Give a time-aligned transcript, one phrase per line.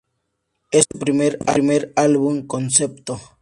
[0.71, 1.37] Es su primer
[1.95, 3.21] álbum-concepto.